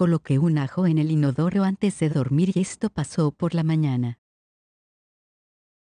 [0.00, 4.18] Coloqué un ajo en el inodoro antes de dormir y esto pasó por la mañana.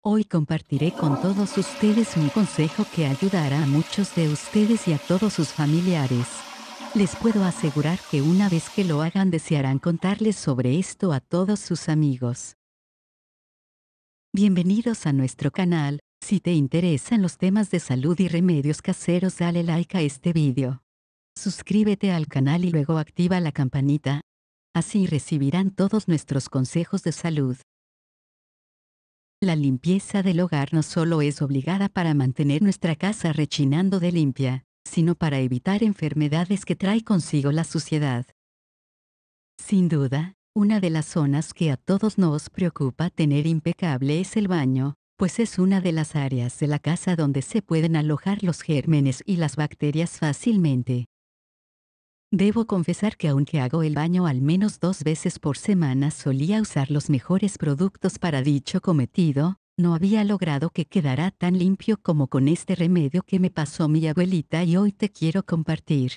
[0.03, 4.99] Hoy compartiré con todos ustedes un consejo que ayudará a muchos de ustedes y a
[4.99, 6.27] todos sus familiares.
[6.95, 11.61] Les puedo asegurar que una vez que lo hagan desearán contarles sobre esto a todos
[11.61, 12.59] sus amigos.
[14.35, 19.63] Bienvenidos a nuestro canal, si te interesan los temas de salud y remedios caseros dale
[19.63, 20.84] like a este vídeo.
[21.37, 24.21] Suscríbete al canal y luego activa la campanita.
[24.75, 27.57] Así recibirán todos nuestros consejos de salud.
[29.41, 34.65] La limpieza del hogar no solo es obligada para mantener nuestra casa rechinando de limpia,
[34.85, 38.27] sino para evitar enfermedades que trae consigo la suciedad.
[39.59, 44.49] Sin duda, una de las zonas que a todos nos preocupa tener impecable es el
[44.49, 48.63] baño, pues es una de las áreas de la casa donde se pueden alojar los
[48.63, 51.07] gérmenes y las bacterias fácilmente.
[52.37, 56.91] Debo confesar que aunque hago el baño al menos dos veces por semana solía usar
[56.91, 62.49] los mejores productos para dicho cometido, no había logrado que quedara tan limpio como con
[62.49, 66.15] este remedio que me pasó mi abuelita y hoy te quiero compartir.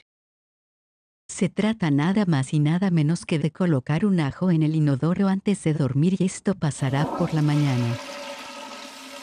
[1.27, 5.27] Se trata nada más y nada menos que de colocar un ajo en el inodoro
[5.27, 7.95] antes de dormir y esto pasará por la mañana.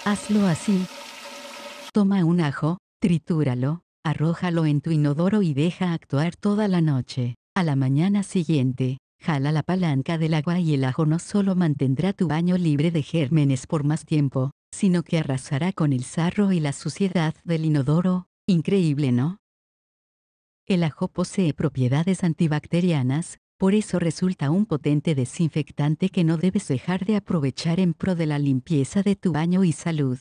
[0.05, 0.87] Hazlo así.
[1.93, 7.35] Toma un ajo, tritúralo, arrójalo en tu inodoro y deja actuar toda la noche.
[7.57, 12.13] A la mañana siguiente, jala la palanca del agua y el ajo no solo mantendrá
[12.13, 16.61] tu baño libre de gérmenes por más tiempo, sino que arrasará con el sarro y
[16.61, 18.29] la suciedad del inodoro.
[18.47, 19.39] Increíble, ¿no?
[20.67, 27.07] El ajo posee propiedades antibacterianas, por eso resulta un potente desinfectante que no debes dejar
[27.07, 30.19] de aprovechar en pro de la limpieza de tu baño y salud.